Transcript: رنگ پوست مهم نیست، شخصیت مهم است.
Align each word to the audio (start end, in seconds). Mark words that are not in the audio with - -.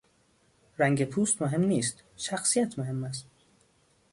رنگ 0.77 1.05
پوست 1.05 1.41
مهم 1.41 1.61
نیست، 1.63 2.03
شخصیت 2.17 2.79
مهم 2.79 3.03
است. 3.03 3.25